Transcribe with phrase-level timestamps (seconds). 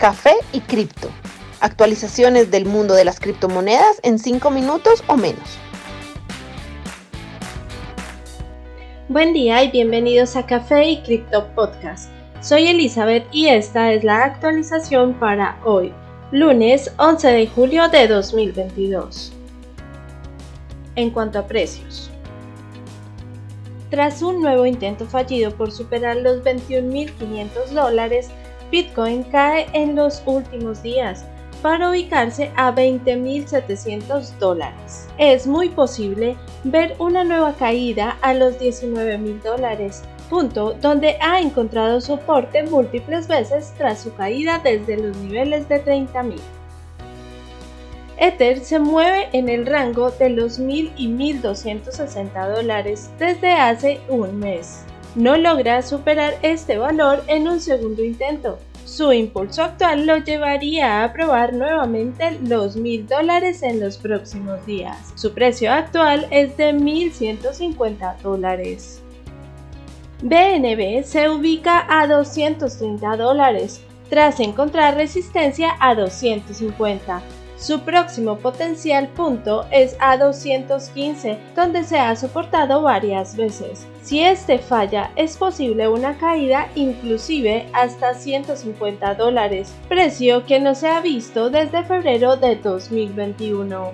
[0.00, 1.10] Café y Cripto.
[1.60, 5.58] Actualizaciones del mundo de las criptomonedas en 5 minutos o menos.
[9.10, 12.10] Buen día y bienvenidos a Café y Cripto Podcast.
[12.40, 15.92] Soy Elizabeth y esta es la actualización para hoy,
[16.32, 19.34] lunes 11 de julio de 2022.
[20.96, 22.10] En cuanto a precios.
[23.90, 28.30] Tras un nuevo intento fallido por superar los 21.500 dólares,
[28.70, 31.24] Bitcoin cae en los últimos días
[31.62, 35.08] para ubicarse a 20.700 dólares.
[35.18, 42.00] Es muy posible ver una nueva caída a los 19.000 dólares, punto donde ha encontrado
[42.00, 46.36] soporte múltiples veces tras su caída desde los niveles de 30.000.
[48.18, 54.38] Ether se mueve en el rango de los 1.000 y 1.260 dólares desde hace un
[54.38, 58.58] mes no logra superar este valor en un segundo intento.
[58.84, 65.12] Su impulso actual lo llevaría a probar nuevamente los mil dólares en los próximos días.
[65.14, 69.00] Su precio actual es de 1.150 dólares.
[70.22, 77.22] BNB se ubica a 230 dólares tras encontrar resistencia a 250
[77.60, 83.86] su próximo potencial punto es a 215, donde se ha soportado varias veces.
[84.02, 90.88] Si este falla, es posible una caída inclusive hasta 150 dólares, precio que no se
[90.88, 93.92] ha visto desde febrero de 2021.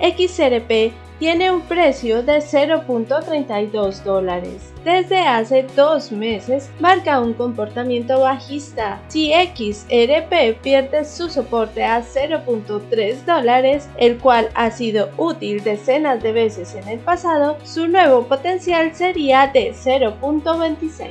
[0.00, 4.72] XRP tiene un precio de 0.32 dólares.
[4.84, 9.00] Desde hace dos meses marca un comportamiento bajista.
[9.08, 16.32] Si XRP pierde su soporte a 0.3 dólares, el cual ha sido útil decenas de
[16.32, 21.10] veces en el pasado, su nuevo potencial sería de 0.26.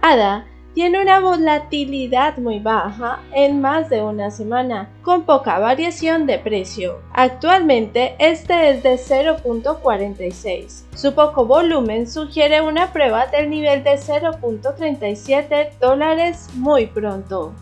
[0.00, 0.46] ADA
[0.78, 7.00] tiene una volatilidad muy baja en más de una semana, con poca variación de precio.
[7.12, 10.84] Actualmente este es de 0.46.
[10.94, 17.52] Su poco volumen sugiere una prueba del nivel de 0.37 dólares muy pronto.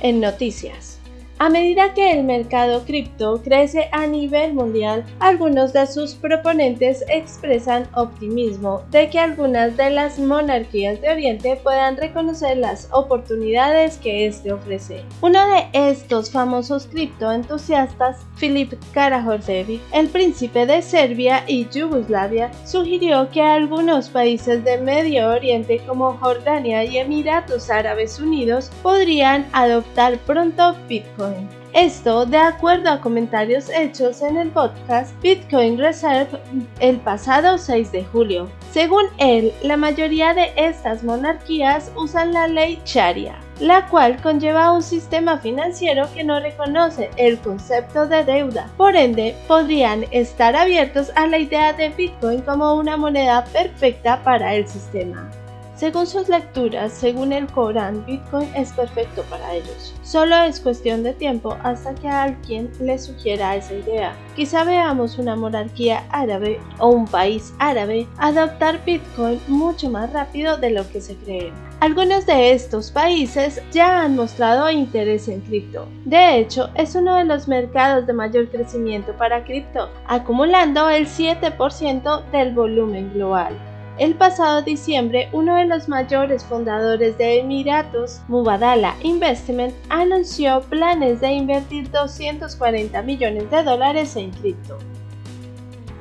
[0.00, 0.97] En noticias.
[1.40, 7.86] A medida que el mercado cripto crece a nivel mundial, algunos de sus proponentes expresan
[7.94, 14.52] optimismo de que algunas de las monarquías de Oriente puedan reconocer las oportunidades que este
[14.52, 15.04] ofrece.
[15.20, 23.30] Uno de estos famosos cripto entusiastas, Filip Karađorđević, el príncipe de Serbia y Yugoslavia, sugirió
[23.30, 30.74] que algunos países de Medio Oriente como Jordania y Emiratos Árabes Unidos podrían adoptar pronto
[30.88, 31.27] Bitcoin.
[31.74, 36.40] Esto de acuerdo a comentarios hechos en el podcast Bitcoin Reserve
[36.80, 38.50] el pasado 6 de julio.
[38.72, 44.82] Según él, la mayoría de estas monarquías usan la ley Sharia, la cual conlleva un
[44.82, 48.70] sistema financiero que no reconoce el concepto de deuda.
[48.76, 54.54] Por ende, podrían estar abiertos a la idea de Bitcoin como una moneda perfecta para
[54.54, 55.30] el sistema.
[55.78, 59.94] Según sus lecturas, según el Corán, Bitcoin es perfecto para ellos.
[60.02, 64.12] Solo es cuestión de tiempo hasta que alguien les sugiera esa idea.
[64.34, 70.70] Quizá veamos una monarquía árabe o un país árabe adoptar Bitcoin mucho más rápido de
[70.70, 71.52] lo que se cree.
[71.78, 75.86] Algunos de estos países ya han mostrado interés en cripto.
[76.04, 82.30] De hecho, es uno de los mercados de mayor crecimiento para cripto, acumulando el 7%
[82.32, 83.67] del volumen global.
[83.98, 91.32] El pasado diciembre, uno de los mayores fundadores de Emiratos, Mubadala Investment, anunció planes de
[91.32, 94.78] invertir 240 millones de dólares en cripto.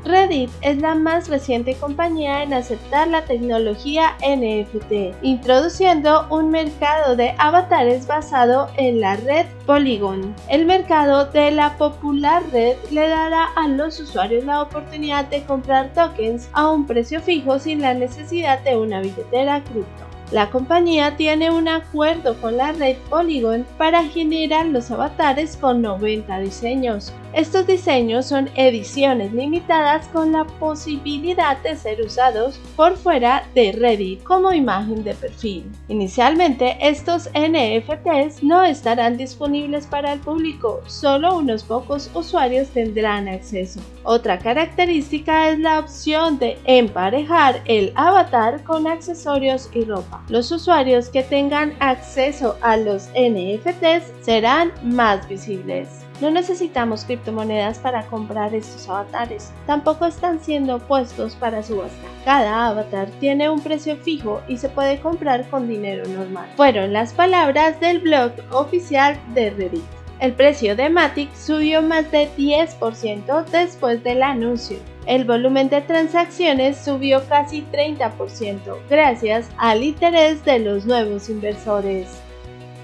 [0.07, 7.35] Reddit es la más reciente compañía en aceptar la tecnología NFT, introduciendo un mercado de
[7.37, 10.33] avatares basado en la red Polygon.
[10.47, 15.93] El mercado de la popular red le dará a los usuarios la oportunidad de comprar
[15.93, 20.07] tokens a un precio fijo sin la necesidad de una billetera cripto.
[20.31, 26.39] La compañía tiene un acuerdo con la red Polygon para generar los avatares con 90
[26.39, 27.13] diseños.
[27.33, 34.23] Estos diseños son ediciones limitadas con la posibilidad de ser usados por fuera de Reddit
[34.23, 35.69] como imagen de perfil.
[35.87, 43.81] Inicialmente estos NFTs no estarán disponibles para el público, solo unos pocos usuarios tendrán acceso.
[44.03, 50.23] Otra característica es la opción de emparejar el avatar con accesorios y ropa.
[50.29, 56.06] Los usuarios que tengan acceso a los NFTs serán más visibles.
[56.19, 62.07] No necesitamos criptomonedas para comprar estos avatares, tampoco están siendo puestos para subasta.
[62.25, 66.49] Cada avatar tiene un precio fijo y se puede comprar con dinero normal.
[66.55, 69.83] Fueron las palabras del blog oficial de Reddit.
[70.19, 74.77] El precio de Matic subió más de 10% después del anuncio.
[75.05, 78.57] El volumen de transacciones subió casi 30%
[78.89, 82.07] gracias al interés de los nuevos inversores.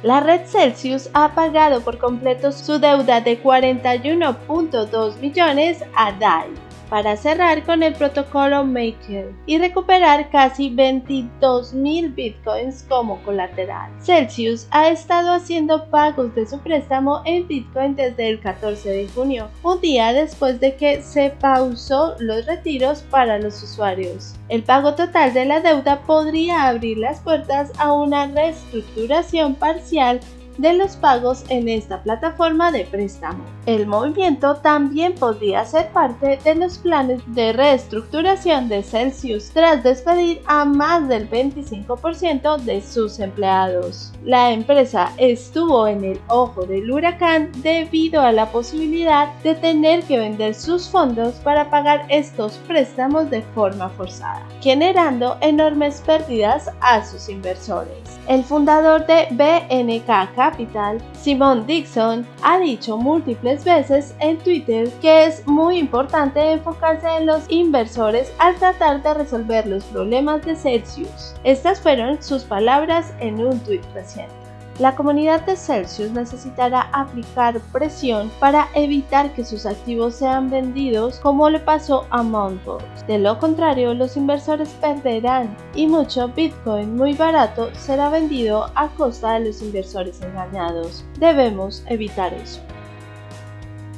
[0.03, 7.17] La red Celsius ha pagado por completo su deuda de 41.2 millones a DAI para
[7.17, 13.89] cerrar con el protocolo Maker y recuperar casi 22.000 bitcoins como colateral.
[13.99, 19.49] Celsius ha estado haciendo pagos de su préstamo en bitcoin desde el 14 de junio,
[19.63, 24.35] un día después de que se pausó los retiros para los usuarios.
[24.47, 30.19] El pago total de la deuda podría abrir las puertas a una reestructuración parcial
[30.57, 33.44] de los pagos en esta plataforma de préstamo.
[33.65, 40.41] El movimiento también podría ser parte de los planes de reestructuración de Celsius tras despedir
[40.45, 44.13] a más del 25% de sus empleados.
[44.23, 50.17] La empresa estuvo en el ojo del huracán debido a la posibilidad de tener que
[50.17, 57.29] vender sus fondos para pagar estos préstamos de forma forzada, generando enormes pérdidas a sus
[57.29, 57.97] inversores.
[58.27, 65.47] El fundador de BNK Capital, Simon Dixon, ha dicho múltiples veces en Twitter que es
[65.47, 71.33] muy importante enfocarse en los inversores al tratar de resolver los problemas de Celsius.
[71.45, 74.42] Estas fueron sus palabras en un tweet reciente.
[74.79, 81.47] La comunidad de Celsius necesitará aplicar presión para evitar que sus activos sean vendidos como
[81.49, 82.81] le pasó a Mt.
[83.05, 89.33] De lo contrario, los inversores perderán y mucho Bitcoin muy barato será vendido a costa
[89.33, 91.05] de los inversores engañados.
[91.19, 92.59] Debemos evitar eso.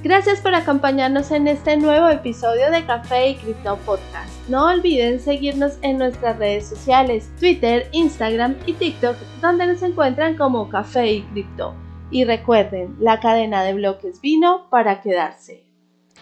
[0.05, 4.31] Gracias por acompañarnos en este nuevo episodio de Café y Crypto Podcast.
[4.47, 10.69] No olviden seguirnos en nuestras redes sociales, Twitter, Instagram y TikTok, donde nos encuentran como
[10.69, 11.73] Café y Cripto.
[12.11, 15.64] Y recuerden, la cadena de bloques vino para quedarse.